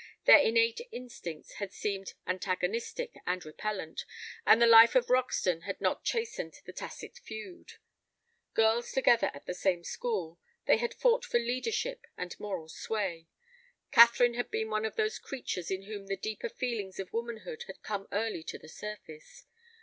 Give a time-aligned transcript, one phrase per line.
[0.25, 4.03] Their innate instincts had seemed antagonistic and repellent,
[4.47, 7.73] and the life of Roxton had not chastened the tacit feud.
[8.55, 13.27] Girls together at the same school, they had fought for leadership and moral sway.
[13.91, 18.07] Catherine had been one of those creatures in whom the deeper feelings of womanhood come
[18.11, 19.45] early to the surface.